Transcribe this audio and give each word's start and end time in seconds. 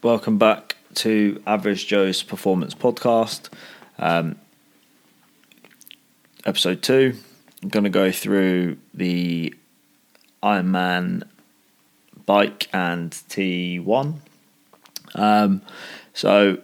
Welcome 0.00 0.38
back 0.38 0.76
to 0.94 1.42
Average 1.44 1.88
Joe's 1.88 2.22
Performance 2.22 2.72
Podcast, 2.72 3.48
um, 3.98 4.36
episode 6.46 6.82
two. 6.82 7.16
I'm 7.60 7.68
going 7.68 7.82
to 7.82 7.90
go 7.90 8.12
through 8.12 8.76
the 8.94 9.52
Ironman 10.40 11.24
bike 12.26 12.68
and 12.72 13.10
T1. 13.10 14.18
Um, 15.16 15.62
so, 16.14 16.58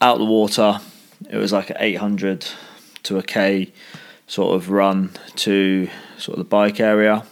out 0.00 0.16
the 0.16 0.24
water, 0.24 0.80
it 1.28 1.36
was 1.36 1.52
like 1.52 1.68
an 1.68 1.76
800 1.78 2.46
to 3.02 3.18
a 3.18 3.22
K 3.22 3.70
sort 4.26 4.56
of 4.56 4.70
run 4.70 5.10
to 5.36 5.90
sort 6.16 6.38
of 6.38 6.44
the 6.46 6.48
bike 6.48 6.80
area. 6.80 7.26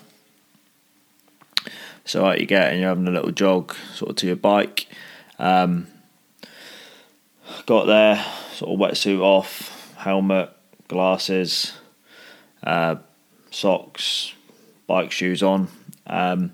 So 2.04 2.26
out 2.26 2.40
you 2.40 2.46
get 2.46 2.70
and 2.70 2.80
you're 2.80 2.90
having 2.90 3.08
a 3.08 3.10
little 3.10 3.30
jog 3.30 3.74
sort 3.94 4.10
of 4.10 4.16
to 4.16 4.26
your 4.26 4.36
bike. 4.36 4.86
Um, 5.38 5.86
got 7.66 7.86
there, 7.86 8.24
sort 8.52 8.72
of 8.72 8.78
wetsuit 8.78 9.20
off, 9.20 9.94
helmet, 9.96 10.50
glasses, 10.88 11.72
uh, 12.62 12.96
socks, 13.50 14.34
bike 14.86 15.12
shoes 15.12 15.42
on. 15.42 15.68
Um, 16.06 16.52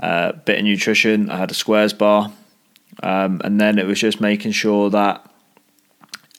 uh, 0.00 0.32
bit 0.32 0.58
of 0.58 0.64
nutrition. 0.64 1.30
I 1.30 1.36
had 1.36 1.50
a 1.50 1.54
squares 1.54 1.92
bar, 1.92 2.32
um, 3.02 3.40
and 3.44 3.60
then 3.60 3.78
it 3.78 3.86
was 3.86 4.00
just 4.00 4.20
making 4.20 4.52
sure 4.52 4.88
that 4.90 5.28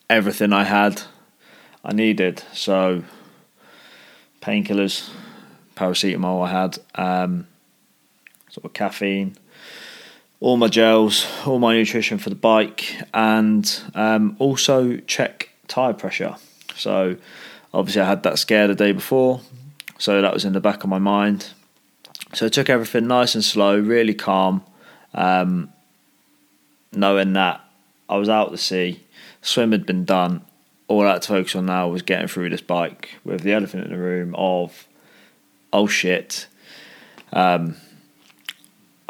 everything 0.10 0.52
I 0.54 0.64
had, 0.64 1.04
I 1.84 1.94
needed. 1.94 2.44
So 2.54 3.04
painkillers, 4.42 5.10
paracetamol 5.76 6.48
I 6.48 6.52
had. 6.52 6.78
Um, 6.96 7.48
sort 8.52 8.66
of 8.66 8.74
caffeine, 8.74 9.38
all 10.42 10.58
my 10.58 10.68
gels, 10.68 11.26
all 11.46 11.58
my 11.58 11.74
nutrition 11.74 12.18
for 12.18 12.30
the 12.30 12.36
bike, 12.36 13.02
and 13.14 13.82
um, 13.96 14.36
also 14.40 14.98
check 14.98 15.50
tire 15.68 15.94
pressure. 15.94 16.36
So 16.76 17.16
obviously 17.74 18.02
I 18.02 18.06
had 18.06 18.24
that 18.24 18.38
scare 18.38 18.68
the 18.68 18.76
day 18.76 18.92
before, 18.92 19.42
so 19.98 20.22
that 20.22 20.34
was 20.34 20.44
in 20.46 20.54
the 20.54 20.60
back 20.60 20.84
of 20.84 20.90
my 20.90 21.00
mind. 21.00 21.50
So 22.34 22.46
I 22.46 22.50
took 22.50 22.70
everything 22.70 23.08
nice 23.08 23.36
and 23.36 23.44
slow, 23.44 23.80
really 23.80 24.14
calm, 24.14 24.64
um, 25.14 25.72
knowing 26.92 27.34
that 27.34 27.62
I 28.10 28.18
was 28.18 28.28
out 28.28 28.52
to 28.52 28.58
sea, 28.58 29.04
swim 29.42 29.72
had 29.72 29.86
been 29.86 30.04
done. 30.04 30.44
All 30.90 31.08
I 31.08 31.14
had 31.14 31.22
to 31.22 31.28
focus 31.30 31.56
on 31.56 31.68
now 31.68 31.88
was 31.88 32.02
getting 32.02 32.28
through 32.28 32.50
this 32.50 32.62
bike 32.62 33.12
with 33.24 33.42
the 33.42 33.54
elephant 33.54 33.86
in 33.86 33.92
the 33.92 33.98
room 33.98 34.36
of, 34.36 34.88
oh 35.72 35.88
shit, 35.88 36.48
um, 37.32 37.78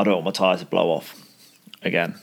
I 0.01 0.03
don't 0.03 0.23
want 0.23 0.25
my 0.25 0.31
tyre 0.31 0.57
to 0.57 0.65
blow 0.65 0.89
off 0.89 1.15
again. 1.83 2.15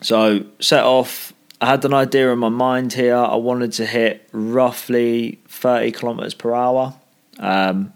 So 0.00 0.44
set 0.58 0.82
off. 0.82 1.32
I 1.60 1.66
had 1.66 1.84
an 1.84 1.94
idea 1.94 2.32
in 2.32 2.38
my 2.40 2.48
mind 2.48 2.94
here. 2.94 3.14
I 3.14 3.36
wanted 3.36 3.72
to 3.74 3.86
hit 3.86 4.28
roughly 4.32 5.38
30 5.46 5.92
kilometers 5.92 6.34
per 6.34 6.52
hour. 6.52 6.94
Um, 7.38 7.92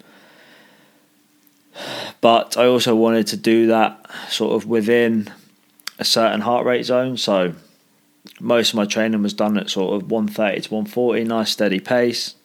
but 2.21 2.57
I 2.57 2.67
also 2.67 2.95
wanted 2.95 3.27
to 3.29 3.37
do 3.37 3.67
that 3.67 4.09
sort 4.29 4.55
of 4.55 4.69
within 4.69 5.33
a 5.99 6.05
certain 6.05 6.43
heart 6.43 6.65
rate 6.65 6.85
zone. 6.85 7.17
So 7.17 7.55
most 8.39 8.71
of 8.71 8.75
my 8.77 8.85
training 8.85 9.23
was 9.23 9.35
done 9.35 9.59
at 9.59 9.71
sort 9.71 9.95
of 10.01 10.09
130 10.09 10.61
to 10.61 10.75
140, 10.75 11.25
nice 11.25 11.51
steady 11.51 11.81
pace. 11.81 12.37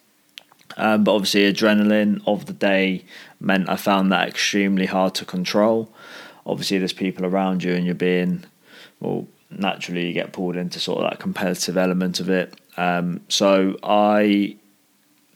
Um, 0.78 1.04
but 1.04 1.14
obviously, 1.14 1.52
adrenaline 1.52 2.22
of 2.26 2.48
the 2.48 2.54
day 2.54 3.04
meant 3.40 3.70
I 3.70 3.76
found 3.76 4.12
that 4.12 4.28
extremely 4.28 4.88
hard 4.88 5.14
to 5.16 5.26
control 5.26 5.94
obviously 6.50 6.78
there's 6.78 6.94
people 6.94 7.26
around 7.26 7.64
you 7.64 7.74
and 7.74 7.86
you're 7.86 7.96
being 7.96 8.44
well 9.00 9.28
naturally 9.50 10.08
you 10.08 10.14
get 10.14 10.32
pulled 10.32 10.56
into 10.56 10.80
sort 10.80 11.04
of 11.04 11.10
that 11.10 11.20
competitive 11.20 11.78
element 11.78 12.20
of 12.20 12.30
it. 12.30 12.54
Um, 12.78 13.22
so 13.30 13.78
i 13.84 14.56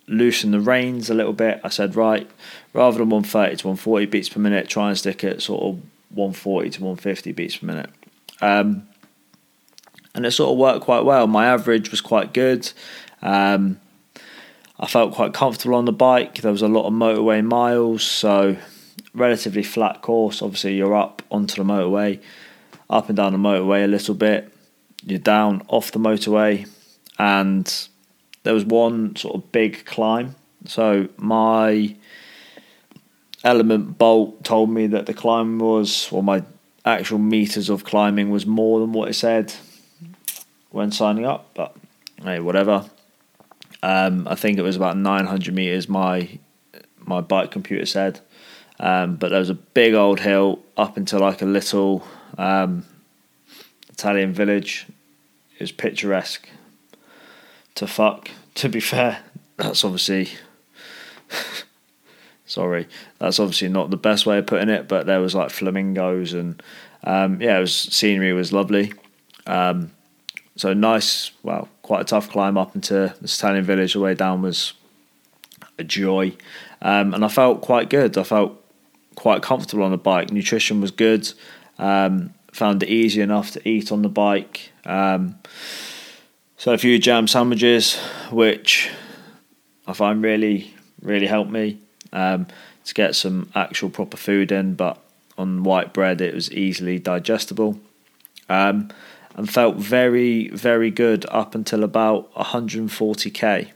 loosened 0.08 0.54
the 0.54 0.60
reins 0.60 1.10
a 1.10 1.14
little 1.14 1.34
bit. 1.34 1.62
I 1.64 1.70
said 1.70 1.96
right 1.96 2.30
rather 2.74 2.98
than 2.98 3.10
130 3.10 3.58
to 3.58 3.68
140 3.68 4.06
beats 4.08 4.30
per 4.30 4.40
minute 4.40 4.68
try 4.68 4.90
and 4.90 4.98
stick 4.98 5.24
at 5.24 5.42
sort 5.42 5.64
of 5.64 5.76
140 6.10 6.70
to 6.72 6.84
150 6.84 7.32
beats 7.32 7.58
per 7.58 7.66
minute. 7.66 7.90
Um, 8.42 8.88
and 10.16 10.26
it 10.26 10.32
sort 10.32 10.52
of 10.52 10.58
worked 10.58 10.86
quite 10.86 11.06
well. 11.06 11.26
My 11.28 11.48
average 11.48 11.90
was 11.90 12.02
quite 12.02 12.34
good. 12.34 12.72
Um, 13.22 13.80
I 14.80 14.88
felt 14.88 15.14
quite 15.14 15.34
comfortable 15.34 15.76
on 15.76 15.86
the 15.86 15.94
bike. 15.94 16.42
There 16.42 16.52
was 16.52 16.62
a 16.62 16.68
lot 16.68 16.86
of 16.86 16.94
motorway 16.94 17.44
miles, 17.44 18.04
so 18.04 18.58
relatively 19.14 19.64
flat 19.64 20.02
course. 20.02 20.42
Obviously, 20.42 20.76
you're 20.76 20.96
up 20.96 21.22
onto 21.32 21.56
the 21.56 21.68
motorway, 21.68 22.22
up 22.90 23.10
and 23.10 23.18
down 23.18 23.32
the 23.34 23.38
motorway 23.38 23.84
a 23.84 23.88
little 23.88 24.16
bit. 24.16 24.54
You're 25.06 25.20
down 25.20 25.64
off 25.68 25.92
the 25.92 26.00
motorway, 26.00 26.70
and 27.20 27.88
there 28.44 28.54
was 28.54 28.66
one 28.66 29.16
sort 29.16 29.36
of 29.36 29.52
big 29.52 29.86
climb. 29.86 30.36
So 30.66 31.10
my 31.18 31.96
ELEMNT 33.44 33.98
BOLT 33.98 34.44
told 34.44 34.70
me 34.70 34.88
that 34.88 35.06
the 35.06 35.14
climb 35.14 35.60
was, 35.60 36.12
or 36.12 36.24
my 36.24 36.44
actual 36.86 37.20
meters 37.20 37.70
of 37.70 37.84
climbing 37.84 38.30
was 38.30 38.46
more 38.46 38.80
than 38.80 38.94
what 38.94 39.10
it 39.10 39.14
said 39.14 39.54
when 40.70 40.92
signing 40.92 41.26
up. 41.26 41.50
But 41.54 41.76
hey, 42.22 42.40
whatever. 42.40 42.90
Um, 43.82 44.28
I 44.30 44.36
think 44.36 44.58
it 44.58 44.62
was 44.62 44.78
about 44.78 44.98
900 44.98 45.54
meters. 45.54 45.90
My 45.90 46.40
my 47.06 47.22
bike 47.22 47.52
computer 47.52 47.86
said. 47.86 48.22
Um, 48.84 49.16
but 49.16 49.30
there 49.30 49.40
was 49.40 49.50
a 49.50 49.54
big 49.54 49.94
old 49.94 50.20
hill 50.20 50.60
up 50.76 50.98
into 50.98 51.18
like 51.18 51.42
a 51.42 51.46
little 51.46 52.06
um, 52.38 52.86
Italian 53.90 54.34
village. 54.34 54.88
It 55.58 55.62
was 55.62 55.72
picturesque 55.72 56.50
to 57.76 57.88
fuck. 57.88 58.30
To 58.56 58.68
be 58.68 58.82
fair, 58.82 59.20
that's 59.56 59.86
obviously. 59.86 60.28
sorry, 62.46 62.90
that's 63.20 63.40
obviously 63.40 63.70
not 63.70 63.90
the 63.90 63.96
best 63.96 64.26
way 64.26 64.40
of 64.40 64.48
putting 64.48 64.68
it, 64.68 64.90
but 64.90 65.06
there 65.06 65.22
was 65.22 65.34
like 65.34 65.50
flamingos 65.50 66.34
and 66.34 66.62
um, 67.06 67.42
yeah, 67.42 67.58
it 67.58 67.62
was 67.62 67.74
scenery 67.74 68.34
was 68.34 68.52
lovely. 68.52 68.92
Um, 69.48 69.92
so 70.58 70.74
nice, 70.74 71.32
well, 71.42 71.70
quite 71.84 72.02
a 72.02 72.06
tough 72.06 72.30
climb 72.30 72.58
up 72.58 72.76
into 72.76 73.16
this 73.22 73.38
Italian 73.38 73.64
village. 73.64 73.94
The 73.94 74.02
way 74.02 74.14
down 74.14 74.42
was 74.42 74.74
a 75.80 75.86
joy, 75.86 76.36
um, 76.82 77.14
and 77.14 77.24
I 77.24 77.30
felt 77.30 77.62
quite 77.62 77.90
good. 77.90 78.18
I 78.18 78.24
felt 78.24 78.63
quite 79.16 79.42
comfortable 79.42 79.84
on 79.84 79.92
the 79.92 79.98
bike. 79.98 80.32
Nutrition 80.32 80.82
was 80.82 80.92
good. 80.92 81.32
Um, 81.78 82.34
found 82.52 82.84
it 82.84 82.90
easy 82.90 83.22
enough 83.22 83.52
to 83.52 83.68
eat 83.68 83.92
on 83.92 84.02
the 84.02 84.10
bike. 84.10 84.72
Um, 84.86 85.36
so 86.58 86.74
a 86.74 86.78
few 86.78 87.00
jam 87.00 87.28
sandwiches, 87.28 87.98
which 88.32 88.90
I 89.88 89.94
find 89.94 90.22
really, 90.24 90.74
really 91.02 91.28
helped 91.28 91.52
me 91.52 91.80
um, 92.12 92.48
to 92.86 92.94
get 92.94 93.16
some 93.16 93.50
actual 93.56 93.90
proper 93.90 94.18
food 94.18 94.52
in. 94.52 94.76
But 94.76 95.00
on 95.38 95.64
white 95.64 95.94
bread, 95.94 96.22
it 96.22 96.34
was 96.34 96.52
easily 96.52 97.00
digestible. 97.00 97.80
Um, 98.50 98.90
and 99.36 99.50
felt 99.50 99.78
very, 99.78 100.50
very 100.50 100.92
good 100.92 101.26
up 101.30 101.56
until 101.56 101.84
about 101.84 102.32
140k. 102.36 103.72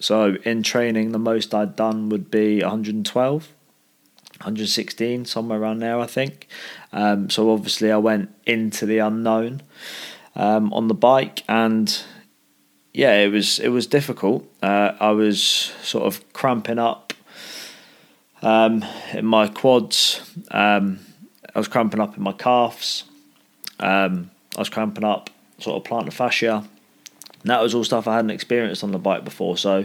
So 0.00 0.36
in 0.44 0.62
training, 0.62 1.12
the 1.12 1.18
most 1.18 1.54
I'd 1.54 1.76
done 1.76 2.08
would 2.10 2.30
be 2.30 2.60
112. 2.60 3.53
116, 4.38 5.24
somewhere 5.24 5.60
around 5.60 5.78
there, 5.78 5.98
I 5.98 6.06
think. 6.06 6.48
Um, 6.92 7.30
so 7.30 7.50
obviously, 7.50 7.90
I 7.90 7.96
went 7.96 8.34
into 8.46 8.86
the 8.86 8.98
unknown 8.98 9.62
um, 10.34 10.72
on 10.72 10.88
the 10.88 10.94
bike, 10.94 11.42
and 11.48 12.02
yeah, 12.92 13.14
it 13.16 13.32
was 13.32 13.58
it 13.58 13.68
was 13.68 13.86
difficult. 13.86 14.46
Uh, 14.62 14.92
I 15.00 15.10
was 15.10 15.42
sort 15.42 16.04
of 16.04 16.32
cramping 16.32 16.78
up 16.78 17.12
um, 18.42 18.84
in 19.12 19.24
my 19.24 19.48
quads. 19.48 20.20
Um, 20.50 21.00
I 21.54 21.58
was 21.58 21.68
cramping 21.68 22.00
up 22.00 22.16
in 22.16 22.22
my 22.22 22.32
calves. 22.32 23.04
Um, 23.78 24.30
I 24.56 24.60
was 24.60 24.68
cramping 24.68 25.04
up 25.04 25.30
sort 25.58 25.76
of 25.76 25.90
plantar 25.90 26.12
fascia. 26.12 26.64
And 27.44 27.50
that 27.50 27.62
was 27.62 27.74
all 27.74 27.84
stuff 27.84 28.08
I 28.08 28.16
hadn't 28.16 28.30
experienced 28.30 28.82
on 28.82 28.92
the 28.92 28.98
bike 28.98 29.24
before, 29.24 29.58
so 29.58 29.84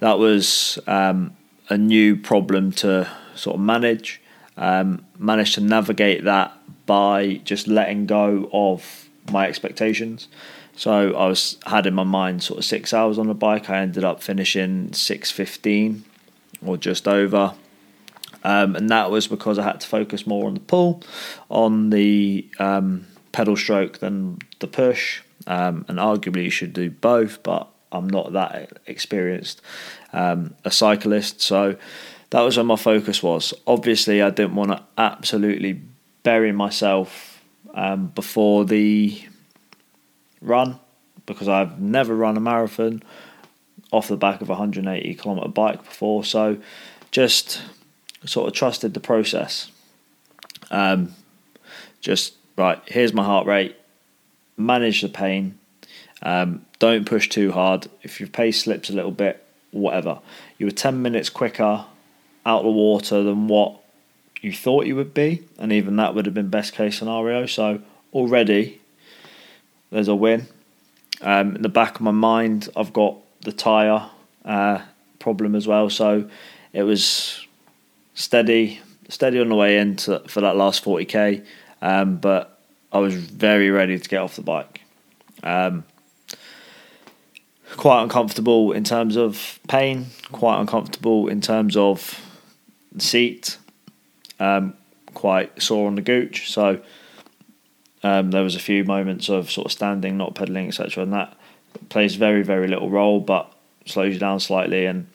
that 0.00 0.18
was 0.18 0.78
um, 0.86 1.36
a 1.68 1.78
new 1.78 2.16
problem 2.16 2.72
to 2.72 3.08
sort 3.34 3.54
of 3.56 3.60
manage. 3.60 4.20
Um, 4.56 5.04
managed 5.16 5.54
to 5.54 5.60
navigate 5.60 6.24
that 6.24 6.52
by 6.84 7.40
just 7.44 7.68
letting 7.68 8.06
go 8.06 8.50
of 8.52 9.08
my 9.30 9.46
expectations. 9.46 10.26
So 10.74 11.14
I 11.14 11.26
was 11.26 11.58
had 11.66 11.86
in 11.86 11.94
my 11.94 12.04
mind 12.04 12.42
sort 12.42 12.58
of 12.58 12.64
six 12.64 12.92
hours 12.92 13.18
on 13.18 13.28
the 13.28 13.34
bike. 13.34 13.70
I 13.70 13.78
ended 13.78 14.04
up 14.04 14.22
finishing 14.22 14.92
six 14.92 15.30
fifteen 15.30 16.04
or 16.64 16.76
just 16.76 17.06
over, 17.06 17.54
um, 18.42 18.74
and 18.74 18.90
that 18.90 19.10
was 19.10 19.28
because 19.28 19.58
I 19.58 19.62
had 19.62 19.80
to 19.80 19.86
focus 19.86 20.26
more 20.26 20.46
on 20.46 20.54
the 20.54 20.60
pull, 20.60 21.02
on 21.48 21.90
the 21.90 22.48
um, 22.58 23.06
pedal 23.30 23.56
stroke 23.56 23.98
than 23.98 24.38
the 24.58 24.66
push. 24.66 25.22
Um, 25.46 25.84
and 25.88 25.98
arguably 25.98 26.44
you 26.44 26.50
should 26.50 26.72
do 26.72 26.90
both, 26.90 27.42
but 27.42 27.68
I'm 27.90 28.08
not 28.08 28.32
that 28.32 28.78
experienced 28.86 29.62
um, 30.12 30.54
a 30.64 30.70
cyclist, 30.70 31.40
so 31.40 31.76
that 32.30 32.40
was 32.40 32.56
where 32.56 32.64
my 32.64 32.76
focus 32.76 33.22
was. 33.22 33.54
Obviously, 33.66 34.20
I 34.22 34.30
didn't 34.30 34.54
want 34.54 34.72
to 34.72 34.82
absolutely 34.96 35.80
bury 36.22 36.52
myself 36.52 37.42
um, 37.74 38.08
before 38.08 38.64
the 38.64 39.22
run 40.40 40.78
because 41.26 41.48
I've 41.48 41.80
never 41.80 42.14
run 42.14 42.36
a 42.36 42.40
marathon 42.40 43.02
off 43.90 44.08
the 44.08 44.16
back 44.16 44.40
of 44.40 44.48
a 44.48 44.52
180 44.52 45.14
kilometer 45.14 45.48
bike 45.48 45.84
before. 45.84 46.24
So 46.24 46.58
just 47.10 47.62
sort 48.24 48.48
of 48.48 48.54
trusted 48.54 48.94
the 48.94 49.00
process. 49.00 49.70
Um, 50.70 51.14
just 52.00 52.34
right, 52.56 52.80
here's 52.86 53.12
my 53.12 53.24
heart 53.24 53.46
rate, 53.46 53.76
manage 54.56 55.02
the 55.02 55.08
pain, 55.08 55.58
um, 56.22 56.64
don't 56.78 57.06
push 57.06 57.28
too 57.28 57.52
hard. 57.52 57.88
If 58.02 58.20
your 58.20 58.28
pace 58.28 58.62
slips 58.62 58.90
a 58.90 58.92
little 58.92 59.10
bit, 59.10 59.44
whatever. 59.70 60.20
You 60.58 60.66
were 60.66 60.72
10 60.72 61.02
minutes 61.02 61.28
quicker 61.28 61.84
out 62.46 62.62
the 62.62 62.70
water 62.70 63.22
than 63.22 63.48
what 63.48 63.80
you 64.40 64.52
thought 64.52 64.86
you 64.86 64.96
would 64.96 65.14
be, 65.14 65.44
and 65.58 65.72
even 65.72 65.96
that 65.96 66.14
would 66.14 66.26
have 66.26 66.34
been 66.34 66.48
best 66.48 66.72
case 66.72 66.98
scenario. 66.98 67.46
So 67.46 67.80
already 68.12 68.80
there's 69.90 70.08
a 70.08 70.14
win. 70.14 70.46
Um, 71.20 71.56
in 71.56 71.62
the 71.62 71.68
back 71.68 71.96
of 71.96 72.00
my 72.00 72.12
mind, 72.12 72.68
I've 72.76 72.92
got 72.92 73.16
the 73.40 73.52
tyre 73.52 74.08
uh, 74.44 74.82
problem 75.18 75.54
as 75.54 75.66
well. 75.66 75.90
So 75.90 76.28
it 76.72 76.84
was 76.84 77.46
steady, 78.14 78.80
steady 79.08 79.40
on 79.40 79.48
the 79.48 79.54
way 79.54 79.78
in 79.78 79.96
to, 79.96 80.20
for 80.28 80.40
that 80.40 80.56
last 80.56 80.84
40k, 80.84 81.44
um, 81.82 82.16
but 82.16 82.58
I 82.92 82.98
was 82.98 83.14
very 83.14 83.70
ready 83.70 83.98
to 83.98 84.08
get 84.08 84.20
off 84.20 84.36
the 84.36 84.42
bike. 84.42 84.80
Um, 85.42 85.84
quite 87.76 88.02
uncomfortable 88.02 88.72
in 88.72 88.84
terms 88.84 89.16
of 89.16 89.58
pain, 89.68 90.06
quite 90.32 90.60
uncomfortable 90.60 91.28
in 91.28 91.40
terms 91.40 91.76
of 91.76 92.20
the 92.92 93.02
seat, 93.02 93.58
um, 94.40 94.74
quite 95.14 95.60
sore 95.62 95.86
on 95.86 95.94
the 95.94 96.02
gooch. 96.02 96.50
So 96.50 96.80
um, 98.02 98.30
there 98.30 98.42
was 98.42 98.54
a 98.54 98.60
few 98.60 98.84
moments 98.84 99.28
of 99.28 99.50
sort 99.50 99.66
of 99.66 99.72
standing, 99.72 100.16
not 100.16 100.34
pedaling, 100.34 100.68
etc. 100.68 101.02
And 101.02 101.12
that 101.12 101.36
plays 101.88 102.14
very, 102.14 102.42
very 102.42 102.68
little 102.68 102.90
role, 102.90 103.20
but 103.20 103.52
slows 103.84 104.14
you 104.14 104.20
down 104.20 104.40
slightly. 104.40 104.86
And 104.86 105.08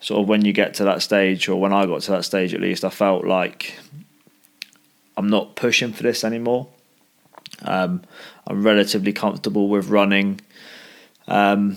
sort 0.00 0.20
of 0.20 0.28
when 0.28 0.44
you 0.44 0.52
get 0.52 0.74
to 0.74 0.84
that 0.84 1.02
stage, 1.02 1.48
or 1.48 1.60
when 1.60 1.72
I 1.72 1.86
got 1.86 2.02
to 2.02 2.12
that 2.12 2.24
stage 2.24 2.54
at 2.54 2.60
least, 2.60 2.84
I 2.84 2.90
felt 2.90 3.24
like 3.24 3.78
I'm 5.16 5.28
not 5.28 5.56
pushing 5.56 5.92
for 5.92 6.02
this 6.02 6.24
anymore. 6.24 6.68
Um, 7.62 8.02
I'm 8.46 8.62
relatively 8.62 9.12
comfortable 9.12 9.68
with 9.68 9.88
running 9.88 10.40
um, 11.26 11.76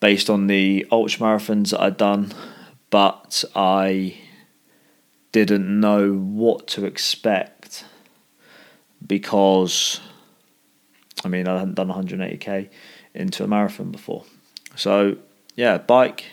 based 0.00 0.28
on 0.28 0.46
the 0.46 0.86
ultra 0.90 1.20
marathons 1.20 1.70
that 1.70 1.80
I'd 1.80 1.96
done, 1.96 2.32
but 2.90 3.44
I 3.54 4.16
didn't 5.32 5.80
know 5.80 6.12
what 6.14 6.66
to 6.66 6.84
expect 6.84 7.84
because 9.06 10.00
I 11.24 11.28
mean 11.28 11.46
I 11.46 11.58
hadn't 11.58 11.74
done 11.74 11.88
180k 11.88 12.68
into 13.14 13.44
a 13.44 13.46
marathon 13.46 13.90
before. 13.90 14.24
So 14.76 15.16
yeah, 15.54 15.78
bike 15.78 16.26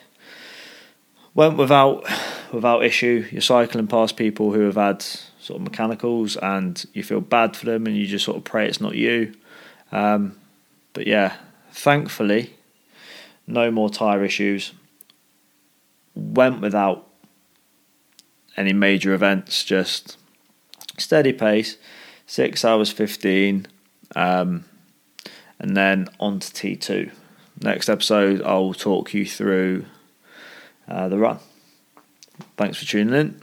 went 1.34 1.58
without 1.58 2.06
without 2.52 2.84
issue. 2.84 3.26
You're 3.32 3.42
cycling 3.42 3.88
past 3.88 4.18
people 4.18 4.52
who 4.54 4.62
have 4.62 4.76
had 4.76 5.02
sort 5.02 5.62
of 5.62 5.62
mechanicals, 5.62 6.36
and 6.38 6.84
you 6.94 7.04
feel 7.04 7.22
bad 7.22 7.56
for 7.56 7.66
them, 7.66 7.86
and 7.86 7.96
you 7.96 8.06
just 8.06 8.26
sort 8.26 8.38
of 8.38 8.44
pray 8.44 8.68
it's 8.68 8.82
not 8.82 8.96
you. 8.96 9.34
Um, 9.92 10.38
but 10.94 11.08
yeah, 11.08 11.38
thankfully, 11.72 12.57
no 13.48 13.72
more 13.72 13.90
tire 13.90 14.24
issues. 14.24 14.74
Went 16.14 16.62
without 16.62 17.08
any 18.56 18.74
major 18.74 19.14
events, 19.14 19.64
just 19.64 20.18
steady 20.98 21.32
pace, 21.32 21.78
six 22.26 22.66
hours 22.66 22.92
fifteen, 22.92 23.68
um, 24.16 24.66
and 25.60 25.78
then 25.78 26.08
on 26.20 26.40
to 26.40 26.54
T 26.54 26.76
two. 26.76 27.12
Next 27.62 27.90
episode, 27.90 28.42
I'll 28.44 28.74
talk 28.74 29.14
you 29.14 29.26
through 29.26 29.86
uh, 30.88 31.08
the 31.08 31.18
run. 31.18 31.40
Thanks 32.56 32.78
for 32.78 32.86
tuning 32.86 33.14
in. 33.14 33.42